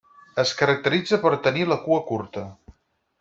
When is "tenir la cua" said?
1.47-1.99